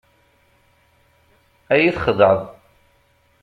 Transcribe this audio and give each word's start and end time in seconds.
Ad 1.73 1.79
yi-txedεeḍ. 1.81 2.39